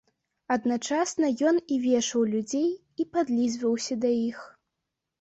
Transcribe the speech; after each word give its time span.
Адначасна 0.55 1.29
ён 1.51 1.61
і 1.77 1.79
вешаў 1.85 2.21
людзей 2.33 2.67
і 3.01 3.09
падлізваўся 3.15 4.03
да 4.03 4.09
іх. 4.29 4.39